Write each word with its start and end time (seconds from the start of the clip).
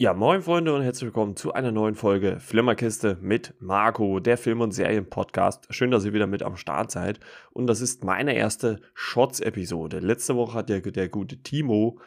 Ja, 0.00 0.14
moin 0.14 0.42
Freunde 0.42 0.72
und 0.72 0.82
herzlich 0.82 1.06
willkommen 1.06 1.34
zu 1.34 1.54
einer 1.54 1.72
neuen 1.72 1.96
Folge 1.96 2.38
Flimmerkiste 2.38 3.18
mit 3.20 3.54
Marco, 3.58 4.20
der 4.20 4.38
Film- 4.38 4.60
und 4.60 4.70
Serien-Podcast. 4.70 5.66
Schön, 5.70 5.90
dass 5.90 6.04
ihr 6.04 6.12
wieder 6.12 6.28
mit 6.28 6.44
am 6.44 6.56
Start 6.56 6.92
seid. 6.92 7.18
Und 7.50 7.66
das 7.66 7.80
ist 7.80 8.04
meine 8.04 8.36
erste 8.36 8.80
Shots-Episode. 8.94 9.98
Letzte 9.98 10.36
Woche 10.36 10.56
hat 10.56 10.68
der, 10.68 10.82
der 10.82 11.08
gute 11.08 11.42
Timo, 11.42 11.98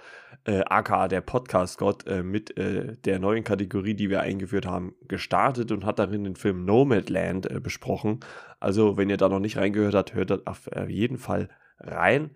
äh, 0.46 0.62
aka 0.62 1.10
der 1.10 1.20
Podcast-Gott, 1.20 2.08
äh, 2.08 2.24
mit 2.24 2.58
äh, 2.58 2.96
der 2.96 3.20
neuen 3.20 3.44
Kategorie, 3.44 3.94
die 3.94 4.10
wir 4.10 4.22
eingeführt 4.22 4.66
haben, 4.66 4.96
gestartet 5.10 5.74
und 5.74 5.84
hat 5.84 6.00
darin 6.00 6.24
den 6.24 6.38
Film 6.38 6.64
Nomadland 6.64 7.52
äh, 7.52 7.60
besprochen. 7.60 8.22
Also, 8.62 8.96
wenn 8.96 9.10
ihr 9.10 9.18
da 9.18 9.28
noch 9.28 9.42
nicht 9.42 9.58
reingehört 9.58 9.96
habt, 9.96 10.14
hört 10.14 10.48
auf 10.48 10.70
jeden 10.88 11.18
Fall 11.18 11.50
rein. 11.78 12.32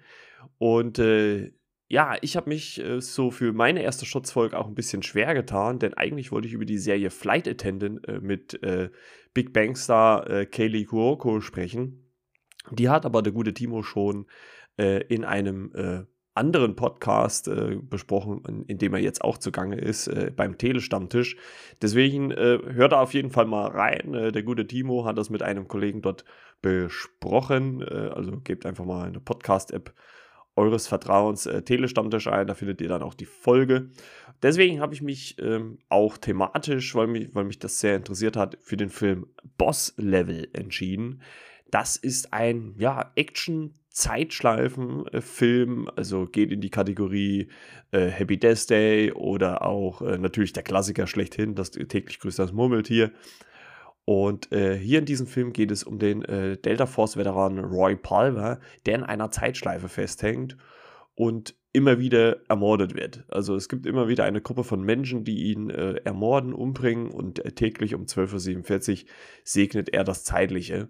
Und 0.58 1.00
äh, 1.00 1.54
ja, 1.88 2.16
ich 2.22 2.36
habe 2.36 2.50
mich 2.50 2.84
äh, 2.84 3.00
so 3.00 3.30
für 3.30 3.54
meine 3.54 3.84
erste 3.84 4.06
Schutzfolge 4.06 4.58
auch 4.58 4.68
ein 4.68 4.76
bisschen 4.76 5.04
schwer 5.04 5.34
getan, 5.36 5.78
denn 5.78 5.94
eigentlich 5.94 6.32
wollte 6.32 6.48
ich 6.48 6.54
über 6.54 6.66
die 6.66 6.80
Serie 6.80 7.12
Flight 7.12 7.48
Attendant 7.48 8.08
äh, 8.08 8.20
mit 8.20 8.62
äh, 8.64 8.90
Big 9.34 9.54
Bang 9.54 9.76
Star 9.76 10.28
äh, 10.30 10.46
Kaylee 10.46 10.86
Kuoko 10.86 11.42
sprechen. 11.42 12.12
Die 12.72 12.90
hat 12.90 13.06
aber 13.06 13.22
der 13.22 13.34
gute 13.34 13.54
Timo 13.54 13.84
schon 13.84 14.26
äh, 14.78 15.04
in 15.08 15.24
einem 15.24 15.72
äh, 15.76 16.04
anderen 16.34 16.76
Podcast 16.76 17.50
besprochen, 17.84 18.44
in, 18.46 18.66
in, 18.66 18.78
dem 18.78 18.94
er 18.94 19.00
jetzt 19.00 19.24
auch 19.24 19.38
zugange 19.38 19.80
ist, 19.80 20.12
beim 20.36 20.58
Telestammtisch. 20.58 21.38
Deswegen 21.82 22.34
hört 22.34 22.92
er 22.92 23.00
auf 23.00 23.14
jeden 23.14 23.30
Fall 23.30 23.46
mal 23.46 23.68
rein. 23.68 24.12
der 24.12 24.44
gute 24.44 24.68
Timo 24.68 25.06
hat 25.06 25.18
das 25.18 25.30
mit 25.30 25.44
einem 25.44 25.70
Kollegen 25.70 26.02
dort 26.02 26.26
besprochen. 26.62 27.82
also 27.88 28.42
gebt 28.42 28.66
einfach 28.66 28.84
mal 28.84 29.08
eine 29.08 29.22
Podcast-App 29.22 29.94
eures 30.56 30.88
Vertrauens 30.88 31.46
äh, 31.46 31.62
Telestammtisch 31.62 32.28
ein. 32.28 32.48
Da 32.48 32.54
findet 32.54 32.82
ihr 32.82 32.90
dann 32.90 33.04
auch 33.04 33.14
die 33.14 33.26
Folge. 33.26 33.90
Deswegen 34.42 34.80
habe 34.80 34.94
ich 34.94 35.02
mich 35.02 35.38
ähm, 35.40 35.80
auch 35.90 36.18
thematisch, 36.18 36.96
weil 36.96 37.08
mich, 37.08 37.34
weil 37.34 37.44
mich 37.46 37.60
das 37.60 37.80
sehr 37.80 37.96
interessiert 37.96 38.36
hat, 38.38 38.58
für 38.62 38.78
den 38.78 38.90
Film 38.90 39.28
Boss 39.58 39.94
Level 39.98 40.48
entschieden. 40.54 41.22
Das 41.72 41.98
ist 41.98 42.32
ein 42.34 42.76
ja, 42.78 43.12
Action-Zeitschleifen-Film, 43.16 45.90
also 45.96 46.26
geht 46.26 46.52
in 46.52 46.62
die 46.62 46.70
Kategorie 46.70 47.48
äh, 47.92 48.08
Happy 48.08 48.38
Death 48.38 48.70
Day 48.70 49.12
oder 49.12 49.66
auch 49.66 50.02
äh, 50.02 50.18
natürlich 50.18 50.54
der 50.54 50.64
Klassiker 50.64 51.08
schlechthin, 51.08 51.56
das 51.56 51.72
täglich 51.72 52.20
grüßt 52.20 52.40
das 52.40 52.54
Murmeltier. 52.54 53.12
Und 54.06 54.52
äh, 54.52 54.78
hier 54.78 55.00
in 55.00 55.06
diesem 55.06 55.26
Film 55.26 55.52
geht 55.52 55.72
es 55.72 55.84
um 55.84 55.98
den 55.98 56.24
äh, 56.24 56.58
Delta 56.58 56.86
Force-Veteran 56.86 57.60
Roy 57.60 57.96
Palmer, 57.96 58.60
der 58.86 58.96
in 58.96 59.04
einer 59.04 59.32
Zeitschleife 59.32 59.90
festhängt 59.90 60.58
und 61.16 61.56
immer 61.74 61.98
wieder 61.98 62.48
ermordet 62.48 62.96
wird. 62.96 63.26
Also 63.30 63.56
es 63.56 63.68
gibt 63.68 63.88
immer 63.88 64.08
wieder 64.08 64.24
eine 64.24 64.42
Gruppe 64.42 64.64
von 64.64 64.84
Menschen, 64.84 65.24
die 65.24 65.52
ihn 65.52 65.72
äh, 65.72 65.96
ermorden, 66.04 66.54
umbringen 66.54 67.10
und 67.10 67.44
äh, 67.44 67.52
täglich 67.52 67.96
um 67.96 68.04
12.47 68.04 69.04
Uhr 69.04 69.10
segnet 69.44 69.90
er 69.90 70.04
das 70.04 70.24
Zeitliche. 70.24 70.88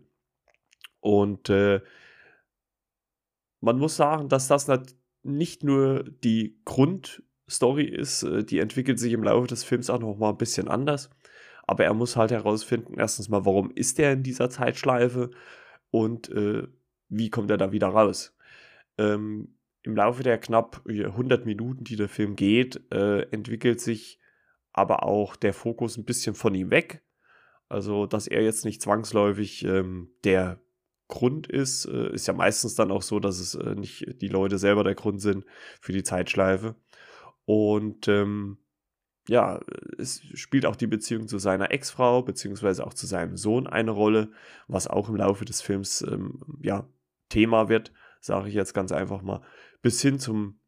Und 0.99 1.49
äh, 1.49 1.81
man 3.61 3.79
muss 3.79 3.95
sagen, 3.95 4.27
dass 4.27 4.47
das 4.47 4.69
nicht 5.23 5.63
nur 5.63 6.03
die 6.03 6.59
Grundstory 6.65 7.85
ist, 7.85 8.23
äh, 8.23 8.43
die 8.43 8.59
entwickelt 8.59 8.99
sich 8.99 9.13
im 9.13 9.23
Laufe 9.23 9.47
des 9.47 9.63
Films 9.63 9.89
auch 9.89 9.99
noch 9.99 10.17
mal 10.17 10.31
ein 10.31 10.37
bisschen 10.37 10.67
anders 10.67 11.09
aber 11.67 11.85
er 11.85 11.93
muss 11.93 12.15
halt 12.15 12.31
herausfinden, 12.31 12.95
erstens 12.97 13.29
mal, 13.29 13.45
warum 13.45 13.71
ist 13.71 13.99
er 13.99 14.13
in 14.13 14.23
dieser 14.23 14.49
Zeitschleife 14.49 15.31
und 15.91 16.29
äh, 16.29 16.67
wie 17.09 17.29
kommt 17.29 17.51
er 17.51 17.57
da 17.57 17.71
wieder 17.71 17.87
raus. 17.87 18.35
Ähm, 18.97 19.55
Im 19.83 19.95
Laufe 19.95 20.23
der 20.23 20.37
knapp 20.37 20.81
100 20.87 21.45
Minuten, 21.45 21.83
die 21.83 21.95
der 21.95 22.09
Film 22.09 22.35
geht, 22.35 22.81
äh, 22.91 23.21
entwickelt 23.31 23.81
sich 23.81 24.19
aber 24.73 25.03
auch 25.03 25.35
der 25.35 25.53
Fokus 25.53 25.97
ein 25.97 26.05
bisschen 26.05 26.35
von 26.35 26.53
ihm 26.53 26.69
weg. 26.69 27.01
Also, 27.69 28.05
dass 28.05 28.27
er 28.27 28.43
jetzt 28.43 28.65
nicht 28.65 28.81
zwangsläufig 28.81 29.63
ähm, 29.63 30.11
der 30.23 30.59
Grund 31.07 31.47
ist, 31.47 31.85
äh, 31.85 32.11
ist 32.13 32.27
ja 32.27 32.33
meistens 32.33 32.75
dann 32.75 32.91
auch 32.91 33.01
so, 33.01 33.19
dass 33.19 33.39
es 33.39 33.55
äh, 33.55 33.75
nicht 33.75 34.21
die 34.21 34.27
Leute 34.27 34.57
selber 34.57 34.83
der 34.83 34.95
Grund 34.95 35.21
sind 35.21 35.45
für 35.79 35.93
die 35.93 36.03
Zeitschleife. 36.03 36.75
Und 37.45 38.07
ähm, 38.07 38.57
ja, 39.27 39.59
es 39.97 40.21
spielt 40.33 40.65
auch 40.65 40.75
die 40.75 40.87
Beziehung 40.87 41.27
zu 41.27 41.39
seiner 41.39 41.71
Ex-Frau, 41.71 42.21
beziehungsweise 42.21 42.85
auch 42.85 42.93
zu 42.93 43.07
seinem 43.07 43.37
Sohn 43.37 43.67
eine 43.67 43.91
Rolle, 43.91 44.31
was 44.67 44.87
auch 44.87 45.09
im 45.09 45.15
Laufe 45.15 45.45
des 45.45 45.61
Films 45.61 46.01
ähm, 46.01 46.59
ja, 46.61 46.87
Thema 47.29 47.69
wird, 47.69 47.91
sage 48.21 48.49
ich 48.49 48.53
jetzt 48.53 48.73
ganz 48.73 48.91
einfach 48.91 49.21
mal, 49.21 49.41
bis 49.81 50.01
hin 50.01 50.19
zum 50.19 50.59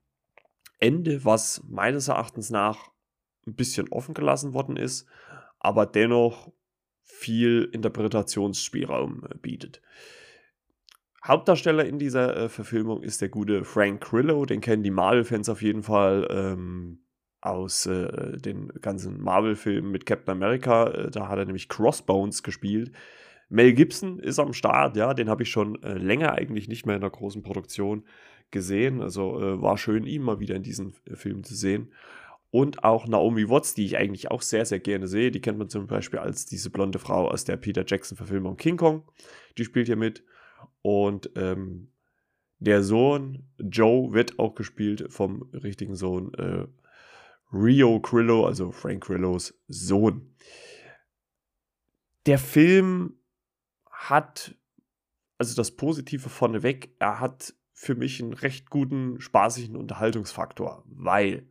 Ende, 0.80 1.24
was 1.24 1.64
meines 1.68 2.08
Erachtens 2.08 2.50
nach 2.50 2.92
ein 3.46 3.56
bisschen 3.56 3.90
offen 3.90 4.14
gelassen 4.14 4.54
worden 4.54 4.76
ist, 4.76 5.08
aber 5.60 5.86
dennoch 5.86 6.52
viel 7.02 7.70
Interpretationsspielraum 7.72 9.26
äh, 9.30 9.36
bietet. 9.38 9.82
Hauptdarsteller 11.24 11.86
in 11.86 12.00
dieser 12.00 12.36
äh, 12.38 12.50
Verfilmung 12.50 13.04
ist 13.04 13.22
der 13.22 13.30
gute 13.30 13.66
Frank 13.66 14.02
Grillo, 14.02 14.46
den 14.46 14.62
kennen 14.62 14.84
die 14.84 14.92
Marvel-Fans 14.92 15.50
auf 15.50 15.62
jeden 15.62 15.84
Fall. 15.84 16.28
Ähm, 16.30 17.00
aus 17.42 17.86
äh, 17.86 18.38
den 18.38 18.70
ganzen 18.82 19.22
Marvel-Filmen 19.22 19.92
mit 19.92 20.06
Captain 20.06 20.32
America. 20.32 20.90
Äh, 20.90 21.12
da 21.12 21.28
hat 21.28 21.38
er 21.38 21.46
nämlich 21.46 21.70
Crossbones 21.70 22.44
gespielt. 22.44 22.92
Mel 23.50 23.74
Gibson 23.74 24.20
ist 24.20 24.40
am 24.40 24.54
Start, 24.54 24.98
ja, 24.98 25.14
den 25.14 25.30
habe 25.30 25.44
ich 25.44 25.50
schon 25.50 25.82
äh, 25.82 25.94
länger 25.94 26.34
eigentlich 26.34 26.68
nicht 26.68 26.86
mehr 26.86 26.96
in 26.96 27.02
einer 27.02 27.12
großen 27.12 27.44
Produktion 27.44 28.04
gesehen. 28.52 29.02
Also 29.02 29.40
äh, 29.40 29.62
war 29.62 29.78
schön, 29.78 30.06
ihn 30.06 30.22
mal 30.22 30.40
wieder 30.40 30.56
in 30.56 30.64
diesen 30.64 30.94
äh, 31.06 31.16
Filmen 31.16 31.44
zu 31.44 31.56
sehen. 31.56 31.94
Und 32.50 32.84
auch 32.84 33.08
Naomi 33.08 33.50
Watts, 33.50 33.74
die 33.74 33.86
ich 33.86 33.98
eigentlich 33.98 34.32
auch 34.32 34.42
sehr, 34.42 34.66
sehr 34.66 34.80
gerne 34.80 35.08
sehe. 35.08 35.32
Die 35.32 35.42
kennt 35.42 35.58
man 35.58 35.70
zum 35.70 35.88
Beispiel 35.88 36.20
als 36.20 36.46
diese 36.46 36.70
blonde 36.70 36.98
Frau 36.98 37.30
aus 37.30 37.44
der 37.44 37.58
Peter 37.58 37.84
Jackson-Verfilmung 37.86 38.58
King 38.58 38.78
Kong. 38.78 39.04
Die 39.58 39.66
spielt 39.66 39.88
hier 39.88 39.98
mit. 39.98 40.24
Und 40.82 41.30
ähm, 41.36 41.90
der 42.60 42.84
Sohn 42.84 43.44
Joe 43.60 44.14
wird 44.14 44.40
auch 44.40 44.56
gespielt 44.56 45.08
vom 45.10 45.44
richtigen 45.54 45.96
Sohn 45.96 46.34
äh, 46.36 46.66
Rio 47.52 48.00
Grillo, 48.00 48.46
also 48.46 48.72
Frank 48.72 49.06
Grillos 49.06 49.54
Sohn. 49.68 50.34
Der 52.26 52.40
Film 52.40 53.18
hat, 53.90 54.56
also 55.38 55.56
das 55.56 55.72
Positive 55.72 56.30
vorneweg, 56.30 56.94
er 57.00 57.20
hat 57.20 57.54
für 57.74 57.96
mich 57.96 58.22
einen 58.22 58.34
recht 58.34 58.70
guten, 58.70 59.22
spaßigen 59.22 59.76
Unterhaltungsfaktor, 59.76 60.84
weil 60.88 61.48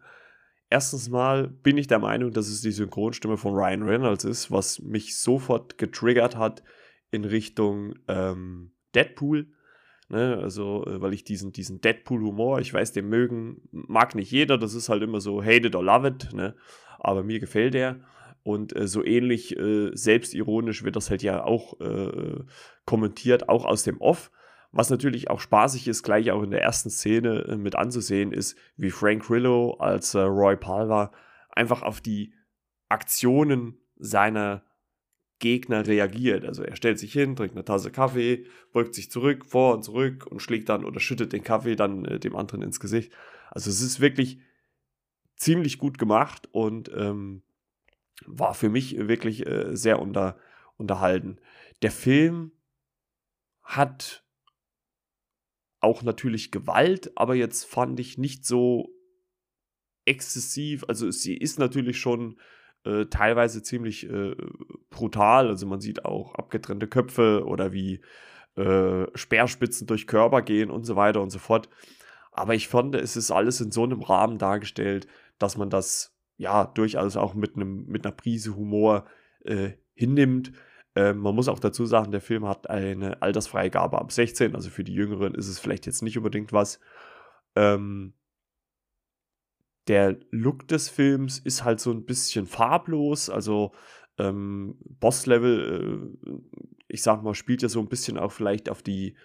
erstens 0.69 1.09
mal 1.09 1.49
bin 1.49 1.79
ich 1.79 1.87
der 1.87 2.01
Meinung, 2.01 2.33
dass 2.33 2.49
es 2.49 2.61
die 2.61 2.73
Synchronstimme 2.73 3.37
von 3.37 3.55
Ryan 3.55 3.85
Reynolds 3.85 4.25
ist, 4.25 4.51
was 4.51 4.81
mich 4.81 5.19
sofort 5.19 5.79
getriggert 5.79 6.37
hat 6.37 6.63
in 7.11 7.25
Richtung 7.25 7.95
ähm, 8.09 8.73
Deadpool. 8.95 9.53
Ne, 10.09 10.39
also, 10.41 10.85
äh, 10.87 11.01
weil 11.01 11.15
ich 11.15 11.25
diesen, 11.25 11.53
diesen 11.53 11.81
Deadpool-Humor, 11.81 12.61
ich 12.61 12.73
weiß, 12.73 12.93
den 12.93 13.09
mögen, 13.09 13.63
mag 13.73 14.15
nicht 14.15 14.31
jeder, 14.31 14.57
das 14.57 14.75
ist 14.75 14.89
halt 14.89 15.03
immer 15.03 15.21
so 15.21 15.43
hate 15.43 15.67
it 15.67 15.75
or 15.75 15.83
love 15.83 16.07
it, 16.07 16.33
ne? 16.33 16.55
aber 17.01 17.25
mir 17.25 17.41
gefällt 17.41 17.75
der. 17.75 18.01
Und 18.45 18.77
äh, 18.77 18.87
so 18.87 19.05
ähnlich 19.05 19.59
äh, 19.59 19.91
selbstironisch 19.95 20.85
wird 20.85 20.95
das 20.95 21.11
halt 21.11 21.25
ja 21.25 21.43
auch 21.43 21.81
äh, 21.81 22.45
kommentiert, 22.85 23.49
auch 23.49 23.65
aus 23.65 23.83
dem 23.83 24.01
Off. 24.01 24.31
Was 24.71 24.91
natürlich 24.91 25.31
auch 25.31 25.41
spaßig 25.41 25.89
ist, 25.89 26.05
gleich 26.05 26.31
auch 26.31 26.43
in 26.43 26.53
der 26.53 26.63
ersten 26.63 26.91
Szene 26.91 27.45
äh, 27.49 27.57
mit 27.57 27.75
anzusehen, 27.75 28.33
ist, 28.33 28.57
wie 28.77 28.91
Frank 28.91 29.25
Grillo 29.25 29.75
als 29.81 30.15
äh, 30.15 30.21
Roy 30.21 30.57
Palmer 30.57 31.11
einfach 31.51 31.83
auf 31.83 32.01
die 32.01 32.33
Aktionen 32.89 33.79
seiner 33.97 34.63
Gegner 35.39 35.87
reagiert. 35.87 36.45
Also 36.45 36.63
er 36.63 36.77
stellt 36.77 36.99
sich 36.99 37.13
hin, 37.13 37.37
trinkt 37.37 37.55
eine 37.55 37.65
Tasse 37.65 37.91
Kaffee, 37.91 38.47
beugt 38.73 38.95
sich 38.95 39.11
zurück, 39.11 39.45
vor 39.45 39.75
und 39.75 39.83
zurück 39.83 40.27
und 40.27 40.41
schlägt 40.41 40.69
dann 40.69 40.85
oder 40.85 41.01
schüttet 41.01 41.33
den 41.33 41.43
Kaffee 41.45 41.77
dann 41.77 42.05
äh, 42.05 42.19
dem 42.19 42.37
anderen 42.37 42.63
ins 42.63 42.81
Gesicht. 42.81 43.13
Also 43.51 43.71
es 43.71 43.83
ist 43.83 44.01
wirklich 44.01 44.41
ziemlich 45.37 45.79
gut 45.79 45.99
gemacht 45.99 46.49
und 46.53 46.91
ähm, 46.95 47.43
war 48.25 48.55
für 48.55 48.71
mich 48.71 48.97
wirklich 48.97 49.47
äh, 49.47 49.77
sehr 49.77 50.01
unter, 50.01 50.39
unterhalten. 50.77 51.39
Der 51.83 51.91
Film 51.91 52.53
hat 53.63 54.25
auch 55.81 56.03
natürlich 56.03 56.51
Gewalt, 56.51 57.13
aber 57.17 57.35
jetzt 57.35 57.65
fand 57.65 58.01
ich 58.01 58.17
nicht 58.17 58.47
so 58.47 58.91
exzessiv. 60.07 60.85
Also 60.89 61.11
sie 61.11 61.37
ist 61.37 61.59
natürlich 61.59 61.99
schon 61.99 62.41
äh, 62.87 63.07
teilweise 63.07 63.63
ziemlich 63.63 64.09
äh, 64.09 64.37
brutal. 64.91 65.49
Also 65.49 65.67
man 65.67 65.81
sieht 65.81 66.05
auch 66.05 66.35
abgetrennte 66.35 66.87
Köpfe 66.87 67.45
oder 67.45 67.73
wie 67.73 68.01
äh, 68.57 69.07
Speerspitzen 69.15 69.87
durch 69.87 70.07
Körper 70.07 70.43
gehen 70.43 70.71
und 70.71 70.85
so 70.85 70.97
weiter 70.97 71.21
und 71.21 71.31
so 71.31 71.39
fort. 71.39 71.69
Aber 72.33 72.55
ich 72.55 72.69
fand, 72.69 72.95
es 72.95 73.17
ist 73.17 73.31
alles 73.31 73.61
in 73.61 73.73
so 73.73 73.85
einem 73.85 74.03
Rahmen 74.03 74.39
dargestellt, 74.39 75.07
dass 75.39 75.57
man 75.57 75.71
das 75.71 76.15
ja 76.37 76.67
durchaus 76.67 77.17
auch 77.17 77.35
mit, 77.35 77.57
einem, 77.57 77.87
mit 77.87 78.05
einer 78.05 78.15
Prise 78.15 78.57
Humor 78.57 79.07
äh, 79.45 79.73
hinnimmt. 79.95 80.53
Ähm, 80.95 81.19
man 81.19 81.35
muss 81.35 81.49
auch 81.49 81.59
dazu 81.59 81.87
sagen, 81.87 82.13
der 82.13 82.21
Film 82.21 82.47
hat 82.47 82.69
eine 82.71 83.23
Altersfreigabe 83.23 83.99
ab 83.99 84.13
16, 84.13 84.55
also 84.55 84.71
für 84.71 84.85
die 84.85 84.95
Jüngeren 84.95 85.35
ist 85.35 85.49
es 85.49 85.59
vielleicht 85.59 85.87
jetzt 85.87 86.03
nicht 86.03 86.17
unbedingt 86.17 86.53
was. 86.53 86.81
Ähm, 87.55 88.15
der 89.89 90.17
Look 90.31 90.69
des 90.69 90.89
Films 90.89 91.39
ist 91.39 91.65
halt 91.65 91.81
so 91.81 91.93
ein 91.93 92.05
bisschen 92.05 92.47
farblos, 92.47 93.31
also 93.31 93.73
ähm, 94.19 94.77
Boss-Level, 95.01 96.13
äh, 96.27 96.33
ich 96.89 97.03
sag 97.03 97.23
mal, 97.23 97.35
spielt 97.35 97.63
ja 97.63 97.69
so 97.69 97.81
ein 97.81 97.89
bisschen 97.89 98.19
auch 98.19 98.33
vielleicht 98.33 98.69
auf 98.69 98.83
die 98.83 99.17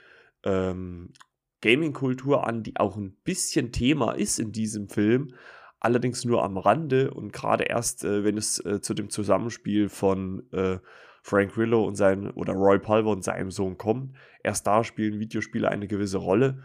ähm, 0.44 1.14
Gaming-Kultur 1.62 2.46
an, 2.46 2.64
die 2.64 2.78
auch 2.78 2.98
ein 2.98 3.16
bisschen 3.24 3.72
Thema 3.72 4.14
ist 4.14 4.40
in 4.40 4.52
diesem 4.52 4.90
Film, 4.90 5.34
allerdings 5.80 6.26
nur 6.26 6.44
am 6.44 6.58
Rande 6.58 7.12
und 7.12 7.32
gerade 7.34 7.66
erst, 7.66 8.04
äh, 8.04 8.24
wenn 8.24 8.38
es 8.38 8.64
äh, 8.66 8.82
zu 8.82 8.94
dem 8.94 9.10
Zusammenspiel 9.10 9.90
von 9.90 10.44
äh, 10.52 10.80
Frank 11.24 11.54
Grillo 11.54 11.86
und 11.86 11.96
sein 11.96 12.32
oder 12.32 12.54
Roy 12.54 12.80
Pulver 12.80 13.12
und 13.12 13.24
seinem 13.24 13.52
Sohn 13.52 13.78
kommt, 13.78 14.16
erst 14.44 14.66
da 14.66 14.84
spielen 14.84 15.20
Videospiele 15.20 15.70
eine 15.70 15.88
gewisse 15.88 16.18
Rolle, 16.18 16.64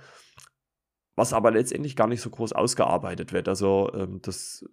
was 1.17 1.33
aber 1.33 1.51
letztendlich 1.51 1.97
gar 1.97 2.07
nicht 2.07 2.21
so 2.21 2.31
groß 2.31 2.53
ausgearbeitet 2.53 3.33
wird. 3.33 3.49
Also 3.49 3.91
ähm, 3.95 4.21
das 4.23 4.65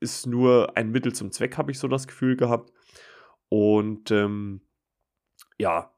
ist 0.00 0.26
nur 0.26 0.76
ein 0.76 0.90
Mittel 0.90 1.12
zum 1.14 1.30
Zweck, 1.30 1.56
habe 1.56 1.70
ich 1.70 1.78
so 1.78 1.86
das 1.86 2.08
Gefühl 2.08 2.36
gehabt. 2.36 2.72
Und 3.48 4.10
ähm, 4.10 4.62
ja, 5.58 5.94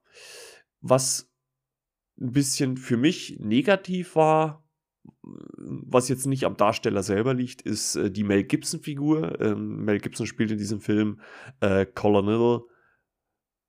was 0.80 1.32
ein 2.20 2.32
bisschen 2.32 2.76
für 2.76 2.96
mich 2.96 3.38
negativ 3.38 4.16
war, 4.16 4.64
was 5.22 6.08
jetzt 6.08 6.26
nicht 6.26 6.44
am 6.44 6.56
Darsteller 6.56 7.02
selber 7.02 7.34
liegt, 7.34 7.62
ist 7.62 7.96
äh, 7.96 8.10
die 8.10 8.24
Mel 8.24 8.44
Gibson-Figur. 8.44 9.40
Ähm, 9.40 9.84
Mel 9.84 10.00
Gibson 10.00 10.26
spielt 10.26 10.50
in 10.50 10.58
diesem 10.58 10.80
Film 10.80 11.20
äh, 11.60 11.86
Colonel 11.86 12.62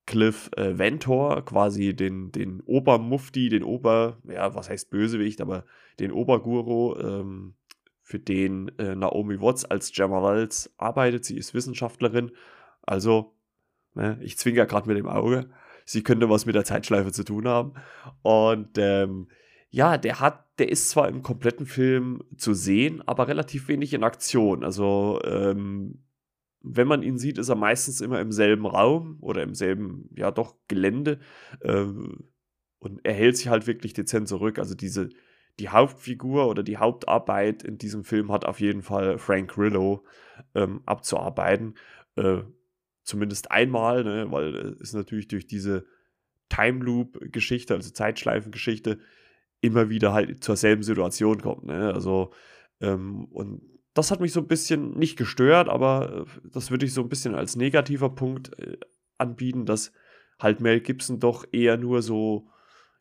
Cliff 0.05 0.49
äh, 0.55 0.77
Ventor, 0.77 1.43
quasi 1.45 1.95
den, 1.95 2.31
den 2.31 2.61
Obermufti, 2.61 3.49
den 3.49 3.63
Ober, 3.63 4.17
ja, 4.27 4.53
was 4.53 4.69
heißt 4.69 4.89
Bösewicht, 4.89 5.41
aber 5.41 5.65
den 5.99 6.11
Oberguru, 6.11 6.95
ähm, 6.99 7.55
für 8.01 8.19
den 8.19 8.69
äh, 8.77 8.95
Naomi 8.95 9.41
Watts 9.41 9.65
als 9.65 9.91
Generals 9.91 10.71
arbeitet. 10.77 11.25
Sie 11.25 11.37
ist 11.37 11.55
Wissenschaftlerin. 11.55 12.31
Also, 12.83 13.33
ne, 13.95 14.19
ich 14.21 14.37
zwinker 14.37 14.67
gerade 14.67 14.87
mit 14.87 14.97
dem 14.97 15.07
Auge 15.07 15.49
sie 15.85 16.03
könnte 16.03 16.29
was 16.29 16.45
mit 16.45 16.55
der 16.55 16.65
Zeitschleife 16.65 17.11
zu 17.11 17.23
tun 17.23 17.47
haben. 17.47 17.73
Und 18.23 18.77
ähm, 18.77 19.29
ja, 19.69 19.97
der 19.97 20.19
hat, 20.19 20.45
der 20.59 20.69
ist 20.69 20.89
zwar 20.89 21.07
im 21.07 21.21
kompletten 21.21 21.65
Film 21.65 22.23
zu 22.37 22.53
sehen, 22.53 23.01
aber 23.05 23.27
relativ 23.27 23.67
wenig 23.67 23.93
in 23.93 24.03
Aktion. 24.03 24.63
Also 24.63 25.21
ähm, 25.23 25.99
wenn 26.67 26.87
man 26.87 27.03
ihn 27.03 27.17
sieht, 27.17 27.37
ist 27.37 27.49
er 27.49 27.55
meistens 27.55 28.01
immer 28.01 28.19
im 28.19 28.31
selben 28.31 28.65
Raum 28.65 29.17
oder 29.21 29.43
im 29.43 29.53
selben, 29.53 30.09
ja 30.15 30.31
doch, 30.31 30.55
Gelände. 30.67 31.19
Ähm, 31.61 32.29
und 32.79 33.01
er 33.03 33.13
hält 33.13 33.37
sich 33.37 33.47
halt 33.47 33.67
wirklich 33.67 33.93
dezent 33.93 34.27
zurück. 34.27 34.59
Also 34.59 34.75
diese, 34.75 35.09
die 35.59 35.69
Hauptfigur 35.69 36.47
oder 36.47 36.63
die 36.63 36.77
Hauptarbeit 36.77 37.63
in 37.63 37.77
diesem 37.77 38.03
Film 38.03 38.31
hat 38.31 38.45
auf 38.45 38.59
jeden 38.59 38.81
Fall 38.81 39.17
Frank 39.17 39.51
Grillo 39.51 40.03
ähm, 40.55 40.81
abzuarbeiten. 40.85 41.75
Äh, 42.15 42.41
zumindest 43.03 43.51
einmal, 43.51 44.03
ne, 44.03 44.31
weil 44.31 44.75
es 44.81 44.93
natürlich 44.93 45.27
durch 45.27 45.47
diese 45.47 45.85
Time 46.49 46.83
Loop-Geschichte, 46.83 47.73
also 47.73 47.91
Zeitschleifen-Geschichte, 47.91 48.99
immer 49.61 49.89
wieder 49.89 50.13
halt 50.13 50.43
zur 50.43 50.55
selben 50.55 50.83
Situation 50.83 51.41
kommt. 51.41 51.65
Ne? 51.65 51.93
Also, 51.93 52.31
ähm, 52.81 53.25
und 53.25 53.61
das 53.95 54.11
hat 54.11 54.19
mich 54.19 54.33
so 54.33 54.41
ein 54.41 54.47
bisschen 54.47 54.91
nicht 54.99 55.17
gestört, 55.17 55.69
aber 55.69 56.25
äh, 56.27 56.49
das 56.53 56.69
würde 56.69 56.85
ich 56.85 56.93
so 56.93 57.01
ein 57.01 57.09
bisschen 57.09 57.33
als 57.33 57.55
negativer 57.55 58.09
Punkt 58.09 58.57
äh, 58.59 58.77
anbieten, 59.17 59.65
dass 59.65 59.91
halt 60.39 60.59
Mel 60.59 60.81
Gibson 60.81 61.19
doch 61.19 61.45
eher 61.51 61.77
nur 61.77 62.03
so 62.03 62.47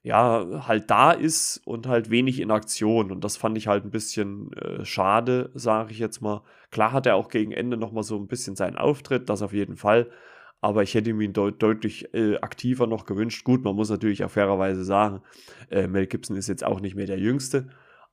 ja, 0.05 0.67
halt 0.69 0.91
da 0.91 1.12
ist 1.12 1.62
und 1.64 1.87
halt 1.87 2.11
wenig 2.11 2.38
in 2.38 2.50
Aktion. 2.50 3.11
Und 3.11 3.25
das 3.25 3.38
fand 3.38 3.56
ich 3.56 3.69
halt 3.69 3.85
ein 3.85 3.91
bisschen 3.91 4.52
äh, 4.52 4.85
schade, 4.85 5.50
sage 5.55 5.93
ich 5.93 5.99
jetzt 5.99 6.20
mal. 6.20 6.43
Klar 6.70 6.93
hat 6.93 7.06
er 7.06 7.17
auch 7.17 7.29
gegen 7.29 7.52
Ende 7.52 7.79
nochmal 7.79 8.02
so 8.02 8.17
ein 8.19 8.26
bisschen 8.26 8.55
seinen 8.55 8.76
Auftritt, 8.76 9.31
das 9.31 9.40
auf 9.40 9.55
jeden 9.55 9.76
Fall. 9.76 10.11
Aber 10.61 10.82
ich 10.82 10.94
hätte 10.94 11.11
ihn 11.11 11.32
deut 11.32 11.62
deutlich 11.62 12.12
äh, 12.14 12.37
aktiver 12.37 12.87
noch 12.87 13.06
gewünscht. 13.06 13.44
Gut, 13.44 13.64
man 13.64 13.75
muss 13.75 13.88
natürlich 13.88 14.25
auch 14.25 14.31
fairerweise 14.31 14.85
sagen, 14.85 15.23
äh, 15.70 15.87
Mel 15.88 16.06
Gibson 16.06 16.37
ist 16.37 16.49
jetzt 16.49 16.64
auch 16.64 16.81
nicht 16.81 16.97
mehr 16.97 17.06
der 17.06 17.19
Jüngste. 17.19 17.70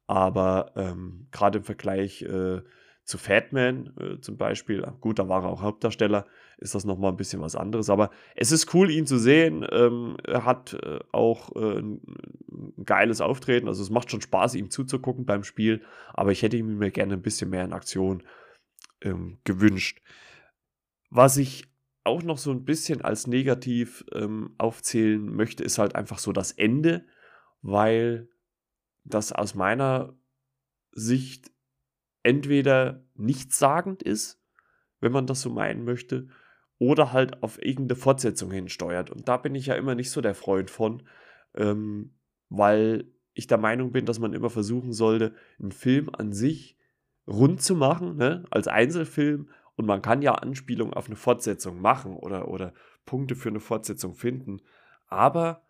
Aber 0.08 0.72
ähm, 0.76 1.28
gerade 1.32 1.60
im 1.60 1.64
Vergleich 1.64 2.22
äh, 2.24 2.62
zu 3.04 3.18
Fatman 3.18 3.94
äh, 4.00 4.22
zum 4.22 4.38
Beispiel, 4.38 4.82
gut, 5.02 5.20
da 5.20 5.28
war 5.28 5.44
er 5.44 5.50
auch 5.50 5.62
Hauptdarsteller, 5.62 6.26
ist 6.58 6.76
das 6.76 6.86
nochmal 6.86 7.12
ein 7.12 7.18
bisschen 7.18 7.42
was 7.42 7.56
anderes. 7.56 7.90
Aber 7.90 8.12
es 8.36 8.52
ist 8.52 8.74
cool, 8.74 8.92
ihn 8.92 9.08
zu 9.08 9.18
sehen. 9.18 9.66
Ähm, 9.72 10.18
er 10.24 10.46
hat 10.46 10.74
äh, 10.74 11.00
auch 11.12 11.56
äh, 11.56 11.80
ein, 11.80 12.02
ein, 12.52 12.86
geiles 12.86 13.20
Auftreten. 13.20 13.68
Also 13.68 13.82
es 13.82 13.90
macht 13.90 14.12
schon 14.12 14.22
Spaß, 14.22 14.56
ihm 14.56 14.70
zuzugucken 14.70 15.26
beim 15.26 15.44
Spiel. 15.44 15.82
Aber 16.14 16.32
ich 16.32 16.42
hätte 16.44 16.58
ihm 16.58 16.78
mir 16.78 16.92
gerne 16.92 17.14
ein 17.14 17.22
bisschen 17.22 17.50
mehr 17.50 17.66
in 17.66 17.74
Aktion 17.74 18.24
ähm, 19.02 19.40
gewünscht. 19.44 20.02
Was 21.10 21.38
ich 21.38 21.66
auch 22.04 22.24
noch 22.24 22.38
so 22.38 22.52
ein 22.52 22.64
bisschen 22.64 23.02
als 23.02 23.28
negativ 23.28 24.06
ähm, 24.14 24.56
aufzählen 24.58 25.24
möchte, 25.24 25.64
ist 25.64 25.78
halt 25.78 25.96
einfach 25.96 26.20
so 26.20 26.32
das 26.32 26.52
Ende, 26.52 27.06
weil 27.62 28.30
das 29.04 29.32
aus 29.32 29.56
meiner 29.56 30.16
Sicht 30.92 31.52
entweder 32.24 33.04
nichtssagend 33.16 34.04
ist, 34.04 34.42
wenn 35.00 35.12
man 35.12 35.28
das 35.28 35.42
so 35.42 35.50
meinen 35.50 35.84
möchte, 35.84 36.28
oder 36.78 37.14
halt 37.14 37.44
auf 37.44 37.62
irgendeine 37.62 37.96
Fortsetzung 37.96 38.52
hinsteuert. 38.52 39.12
Und 39.12 39.28
da 39.28 39.38
bin 39.38 39.54
ich 39.54 39.68
ja 39.68 39.76
immer 39.76 39.96
nicht 39.96 40.10
so 40.10 40.22
der 40.22 40.34
Freund 40.34 40.72
von, 40.72 41.04
ähm, 41.56 42.16
weil 42.50 43.12
ich 43.34 43.48
der 43.48 43.60
Meinung 43.60 43.92
bin, 43.92 44.06
dass 44.06 44.20
man 44.20 44.34
immer 44.34 44.50
versuchen 44.50 44.92
sollte, 44.92 45.36
einen 45.60 45.72
Film 45.72 46.10
an 46.12 46.34
sich 46.34 46.78
rund 47.28 47.62
zu 47.62 47.76
machen, 47.76 48.18
ne, 48.18 48.46
als 48.50 48.68
Einzelfilm. 48.68 49.50
Und 49.76 49.86
man 49.86 50.02
kann 50.02 50.22
ja 50.22 50.34
Anspielungen 50.34 50.94
auf 50.94 51.06
eine 51.06 51.16
Fortsetzung 51.16 51.82
machen 51.82 52.16
oder, 52.16 52.48
oder 52.48 52.74
Punkte 53.06 53.36
für 53.36 53.50
eine 53.50 53.60
Fortsetzung 53.60 54.16
finden. 54.16 54.62
Aber 55.08 55.64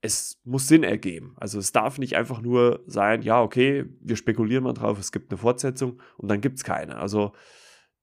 es 0.00 0.40
muss 0.44 0.68
Sinn 0.68 0.84
ergeben. 0.84 1.34
Also 1.36 1.58
es 1.58 1.72
darf 1.72 1.98
nicht 1.98 2.16
einfach 2.16 2.40
nur 2.40 2.82
sein, 2.86 3.22
ja, 3.22 3.42
okay, 3.42 3.84
wir 4.00 4.16
spekulieren 4.16 4.64
mal 4.64 4.72
drauf, 4.72 4.98
es 4.98 5.12
gibt 5.12 5.30
eine 5.30 5.38
Fortsetzung 5.38 6.00
und 6.16 6.28
dann 6.28 6.40
gibt 6.40 6.58
es 6.58 6.64
keine. 6.64 6.96
Also 6.96 7.32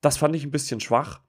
das 0.02 0.18
fand 0.18 0.36
ich 0.36 0.44
ein 0.44 0.52
bisschen 0.52 0.80
schwach. 0.80 1.22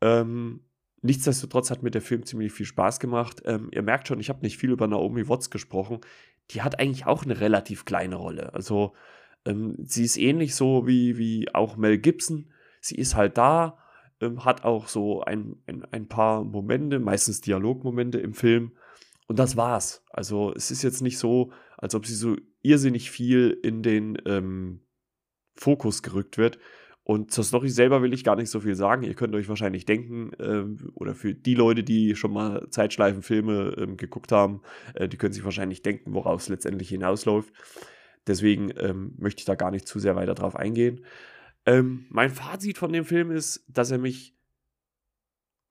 Ähm, 0.00 0.66
nichtsdestotrotz 1.02 1.70
hat 1.70 1.82
mir 1.82 1.90
der 1.90 2.02
Film 2.02 2.26
ziemlich 2.26 2.52
viel 2.52 2.66
Spaß 2.66 2.98
gemacht. 2.98 3.42
Ähm, 3.44 3.68
ihr 3.72 3.82
merkt 3.82 4.08
schon, 4.08 4.20
ich 4.20 4.28
habe 4.28 4.42
nicht 4.42 4.58
viel 4.58 4.70
über 4.70 4.88
Naomi 4.88 5.28
Watts 5.28 5.50
gesprochen. 5.50 6.00
Die 6.50 6.62
hat 6.62 6.80
eigentlich 6.80 7.06
auch 7.06 7.24
eine 7.24 7.40
relativ 7.40 7.84
kleine 7.84 8.16
Rolle. 8.16 8.52
Also 8.52 8.94
ähm, 9.46 9.76
sie 9.84 10.04
ist 10.04 10.16
ähnlich 10.16 10.56
so 10.56 10.86
wie, 10.86 11.16
wie 11.18 11.54
auch 11.54 11.76
Mel 11.76 11.98
Gibson. 11.98 12.50
Sie 12.80 12.96
ist 12.96 13.14
halt 13.14 13.38
da, 13.38 13.78
ähm, 14.20 14.44
hat 14.44 14.64
auch 14.64 14.88
so 14.88 15.22
ein, 15.22 15.56
ein, 15.66 15.84
ein 15.92 16.08
paar 16.08 16.42
Momente, 16.42 16.98
meistens 16.98 17.40
Dialogmomente 17.40 18.18
im 18.18 18.34
Film 18.34 18.72
und 19.26 19.38
das 19.38 19.56
war's. 19.56 20.04
Also 20.10 20.52
es 20.54 20.70
ist 20.70 20.82
jetzt 20.82 21.02
nicht 21.02 21.18
so, 21.18 21.52
als 21.76 21.94
ob 21.94 22.06
sie 22.06 22.14
so 22.14 22.36
irrsinnig 22.62 23.10
viel 23.10 23.58
in 23.62 23.82
den 23.82 24.18
ähm, 24.26 24.80
Fokus 25.56 26.02
gerückt 26.02 26.38
wird. 26.38 26.58
Und 27.06 27.30
zur 27.30 27.44
Story 27.44 27.68
selber 27.68 28.00
will 28.00 28.14
ich 28.14 28.24
gar 28.24 28.34
nicht 28.34 28.48
so 28.48 28.60
viel 28.60 28.74
sagen. 28.74 29.02
Ihr 29.02 29.14
könnt 29.14 29.34
euch 29.34 29.48
wahrscheinlich 29.48 29.84
denken, 29.84 30.30
ähm, 30.40 30.90
oder 30.94 31.14
für 31.14 31.34
die 31.34 31.54
Leute, 31.54 31.84
die 31.84 32.16
schon 32.16 32.32
mal 32.32 32.66
Zeitschleifenfilme 32.70 33.74
ähm, 33.76 33.96
geguckt 33.98 34.32
haben, 34.32 34.62
äh, 34.94 35.06
die 35.06 35.18
können 35.18 35.34
sich 35.34 35.44
wahrscheinlich 35.44 35.82
denken, 35.82 36.14
worauf 36.14 36.40
es 36.40 36.48
letztendlich 36.48 36.88
hinausläuft. 36.88 37.52
Deswegen 38.26 38.72
ähm, 38.78 39.14
möchte 39.18 39.40
ich 39.40 39.44
da 39.44 39.54
gar 39.54 39.70
nicht 39.70 39.86
zu 39.86 39.98
sehr 39.98 40.16
weiter 40.16 40.34
drauf 40.34 40.56
eingehen. 40.56 41.04
Ähm, 41.66 42.06
mein 42.08 42.30
Fazit 42.30 42.78
von 42.78 42.92
dem 42.92 43.04
Film 43.04 43.30
ist, 43.30 43.66
dass 43.68 43.90
er 43.90 43.98
mich 43.98 44.33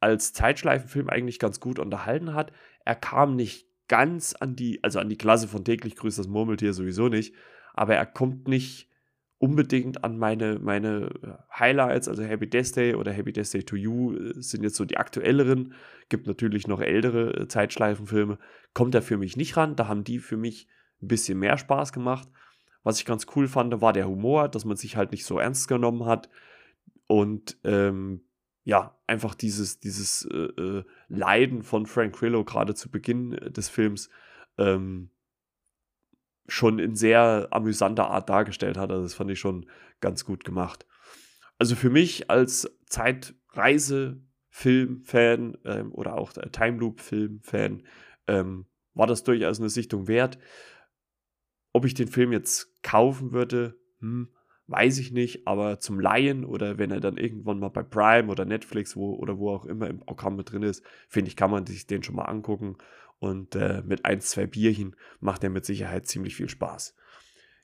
als 0.03 0.33
Zeitschleifenfilm 0.33 1.09
eigentlich 1.09 1.39
ganz 1.39 1.59
gut 1.59 1.79
unterhalten 1.79 2.33
hat. 2.33 2.51
Er 2.83 2.95
kam 2.95 3.35
nicht 3.35 3.67
ganz 3.87 4.33
an 4.33 4.55
die, 4.55 4.83
also 4.83 4.99
an 4.99 5.09
die 5.09 5.17
Klasse 5.17 5.47
von 5.47 5.63
täglich 5.63 5.95
grüßt 5.95 6.19
das 6.19 6.27
Murmeltier 6.27 6.73
sowieso 6.73 7.07
nicht, 7.07 7.33
aber 7.73 7.95
er 7.95 8.05
kommt 8.05 8.47
nicht 8.47 8.89
unbedingt 9.37 10.03
an 10.03 10.17
meine, 10.17 10.59
meine 10.59 11.09
äh, 11.21 11.59
Highlights, 11.59 12.07
also 12.07 12.23
Happy 12.23 12.49
Death 12.49 12.75
Day 12.75 12.95
oder 12.95 13.11
Happy 13.11 13.33
Death 13.33 13.53
Day 13.53 13.63
to 13.63 13.75
You 13.75 14.13
äh, 14.13 14.41
sind 14.41 14.63
jetzt 14.63 14.75
so 14.75 14.85
die 14.85 14.97
aktuelleren. 14.97 15.73
Gibt 16.09 16.27
natürlich 16.27 16.67
noch 16.67 16.79
ältere 16.79 17.41
äh, 17.41 17.47
Zeitschleifenfilme. 17.47 18.37
Kommt 18.73 18.95
er 18.95 19.01
für 19.01 19.17
mich 19.17 19.35
nicht 19.35 19.57
ran. 19.57 19.75
Da 19.75 19.87
haben 19.87 20.03
die 20.03 20.19
für 20.19 20.37
mich 20.37 20.67
ein 21.01 21.07
bisschen 21.07 21.39
mehr 21.39 21.57
Spaß 21.57 21.91
gemacht. 21.91 22.29
Was 22.83 22.99
ich 22.99 23.05
ganz 23.05 23.25
cool 23.35 23.47
fand, 23.47 23.81
war 23.81 23.91
der 23.91 24.07
Humor, 24.07 24.47
dass 24.47 24.63
man 24.63 24.77
sich 24.77 24.95
halt 24.95 25.11
nicht 25.11 25.25
so 25.25 25.39
ernst 25.39 25.67
genommen 25.67 26.05
hat. 26.05 26.29
Und 27.07 27.57
ähm, 27.65 28.21
ja, 28.63 28.97
einfach 29.07 29.33
dieses, 29.35 29.79
dieses 29.79 30.25
äh, 30.25 30.37
äh, 30.37 30.83
Leiden 31.09 31.63
von 31.63 31.85
Frank 31.85 32.15
Grillo 32.15 32.45
gerade 32.45 32.75
zu 32.75 32.89
Beginn 32.89 33.33
äh, 33.33 33.51
des 33.51 33.67
Films 33.69 34.09
ähm, 34.57 35.09
schon 36.47 36.79
in 36.79 36.95
sehr 36.95 37.49
amüsanter 37.51 38.09
Art 38.09 38.29
dargestellt 38.29 38.77
hat. 38.77 38.89
Also 38.91 39.03
das 39.03 39.13
fand 39.13 39.29
ich 39.31 39.39
schon 39.39 39.65
ganz 39.99 40.23
gut 40.25 40.45
gemacht. 40.45 40.87
Also 41.57 41.75
für 41.75 41.89
mich 41.89 42.29
als 42.29 42.69
Zeitreise-Film-Fan 42.87 45.57
ähm, 45.65 45.91
oder 45.93 46.17
auch 46.17 46.31
Time 46.33 46.77
Loop-Film-Fan 46.79 47.83
ähm, 48.27 48.65
war 48.93 49.07
das 49.07 49.23
durchaus 49.23 49.59
eine 49.59 49.69
Sichtung 49.69 50.07
wert. 50.07 50.37
Ob 51.73 51.85
ich 51.85 51.93
den 51.93 52.07
Film 52.07 52.31
jetzt 52.31 52.81
kaufen 52.83 53.31
würde, 53.31 53.79
hm, 53.99 54.29
weiß 54.67 54.99
ich 54.99 55.11
nicht, 55.11 55.47
aber 55.47 55.79
zum 55.79 55.99
Laien 55.99 56.45
oder 56.45 56.77
wenn 56.77 56.91
er 56.91 56.99
dann 56.99 57.17
irgendwann 57.17 57.59
mal 57.59 57.69
bei 57.69 57.83
Prime 57.83 58.29
oder 58.29 58.45
Netflix 58.45 58.95
wo, 58.95 59.13
oder 59.13 59.37
wo 59.37 59.51
auch 59.51 59.65
immer 59.65 59.89
im 59.89 59.99
Programm 59.99 60.35
mit 60.35 60.51
drin 60.51 60.63
ist, 60.63 60.83
finde 61.09 61.29
ich, 61.29 61.35
kann 61.35 61.51
man 61.51 61.65
sich 61.65 61.85
den 61.85 62.03
schon 62.03 62.15
mal 62.15 62.25
angucken. 62.25 62.77
Und 63.19 63.55
äh, 63.55 63.81
mit 63.85 64.05
ein, 64.05 64.21
zwei 64.21 64.47
Bierchen 64.47 64.95
macht 65.19 65.43
er 65.43 65.49
mit 65.49 65.65
Sicherheit 65.65 66.07
ziemlich 66.07 66.35
viel 66.35 66.49
Spaß. 66.49 66.95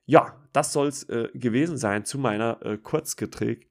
Ja, 0.05 0.41
das 0.53 0.73
soll 0.73 0.87
es 0.87 1.03
äh, 1.03 1.29
gewesen 1.33 1.77
sein 1.77 2.05
zu 2.05 2.17
meiner 2.17 2.65
äh, 2.65 2.77
Kurzkritik, 2.77 3.67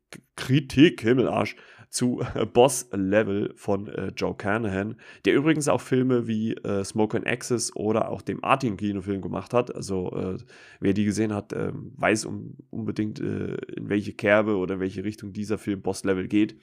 Himmelarsch, 1.00 1.56
zu 1.90 2.20
äh, 2.34 2.44
Boss 2.44 2.88
Level 2.92 3.52
von 3.56 3.88
äh, 3.88 4.12
Joe 4.16 4.34
Carnahan, 4.36 4.96
der 5.24 5.34
übrigens 5.34 5.68
auch 5.68 5.80
Filme 5.80 6.26
wie 6.26 6.54
äh, 6.54 6.84
Smoke 6.84 7.16
and 7.16 7.26
Access 7.26 7.74
oder 7.74 8.10
auch 8.10 8.22
dem 8.22 8.44
Artin-Kinofilm 8.44 9.22
gemacht 9.22 9.54
hat. 9.54 9.74
Also 9.74 10.12
äh, 10.12 10.36
wer 10.80 10.92
die 10.92 11.04
gesehen 11.04 11.32
hat, 11.32 11.52
ähm, 11.52 11.92
weiß 11.96 12.26
um, 12.26 12.56
unbedingt, 12.70 13.20
äh, 13.20 13.54
in 13.76 13.88
welche 13.88 14.12
Kerbe 14.12 14.56
oder 14.56 14.74
in 14.74 14.80
welche 14.80 15.04
Richtung 15.04 15.32
dieser 15.32 15.58
Film 15.58 15.82
Boss 15.82 16.04
Level 16.04 16.28
geht. 16.28 16.58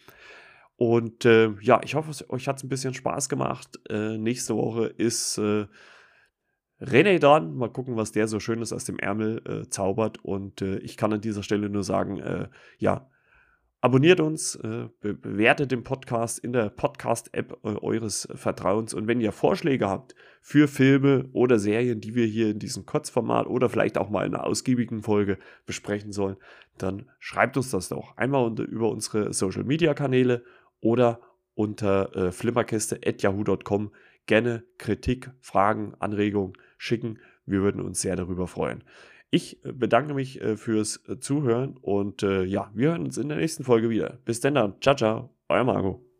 Und 0.77 1.25
äh, 1.25 1.51
ja, 1.62 1.82
ich 1.84 1.96
hoffe, 1.96 2.12
euch 2.29 2.48
hat 2.48 2.58
es 2.58 2.63
ein 2.63 2.70
bisschen 2.70 2.94
Spaß 2.94 3.29
gemacht. 3.29 3.79
nächste 3.89 4.58
Woche 4.58 4.88
ist 4.88 5.39
René 5.39 7.20
dran. 7.20 7.55
Mal 7.55 7.70
gucken, 7.70 7.96
was 7.96 8.12
der 8.12 8.27
so 8.27 8.41
Schönes 8.41 8.74
aus 8.74 8.84
dem 8.84 9.00
Ärmel 9.00 9.67
zaubert. 9.70 10.17
Und 10.25 10.62
ich 10.62 10.98
kann 10.98 11.13
an 11.13 11.22
dieser 11.22 11.44
Stelle 11.44 11.70
nur 11.70 11.84
sagen, 11.84 12.50
ja, 12.77 13.10
abonniert 13.85 14.19
uns, 14.19 14.55
äh, 14.55 14.89
be 14.99 15.13
bewertet 15.13 15.71
den 15.71 15.83
Podcast 15.83 16.39
in 16.39 16.53
der 16.53 16.69
Podcast-App 16.69 17.59
äh, 17.63 17.67
eures 17.67 18.27
Vertrauens. 18.33 18.95
Und 18.95 19.07
wenn 19.07 19.21
ihr 19.21 19.31
Vorschläge 19.31 19.87
habt 19.87 20.15
für 20.41 20.67
Filme 20.67 21.29
oder 21.33 21.59
Serien, 21.59 22.01
die 22.01 22.15
wir 22.15 22.25
hier 22.25 22.49
in 22.49 22.57
diesem 22.57 22.87
Kurzformat 22.87 23.45
oder 23.45 23.69
vielleicht 23.69 23.99
auch 23.99 24.09
mal 24.09 24.25
in 24.25 24.33
einer 24.33 24.43
ausgiebigen 24.43 25.03
Folge 25.03 25.37
besprechen 25.67 26.11
sollen, 26.11 26.37
dann 26.79 27.11
schreibt 27.19 27.57
uns 27.57 27.69
das 27.69 27.89
doch 27.89 28.17
einmal 28.17 28.43
unter, 28.43 28.63
über 28.63 28.89
unsere 28.89 29.31
Social-Media-Kanäle 29.31 30.43
oder 30.79 31.19
unter 31.53 32.15
äh, 32.15 32.31
flimmerkiste.yahoo.com 32.31 33.91
gerne 34.25 34.63
Kritik, 34.79 35.29
Fragen, 35.41 35.93
Anregungen 35.99 36.53
schicken. 36.79 37.19
Wir 37.45 37.61
würden 37.61 37.81
uns 37.81 38.01
sehr 38.01 38.15
darüber 38.15 38.47
freuen. 38.47 38.83
Ich 39.29 39.63
äh, 39.65 39.72
bedanke 39.74 40.13
mich 40.13 40.41
äh, 40.41 40.58
fürs 40.58 41.01
äh, 41.08 41.20
Zuhören 41.20 41.77
und 41.77 42.22
ja, 42.22 42.72
wir 42.74 42.89
hören 42.89 43.05
uns 43.05 43.17
in 43.17 43.29
der 43.29 43.38
nächsten 43.38 43.63
Folge 43.63 43.89
wieder. 43.89 44.20
Bis 44.25 44.39
dann, 44.39 44.55
ciao, 44.82 44.96
ciao, 44.96 45.36
euer 45.50 45.63
Marco. 45.63 46.14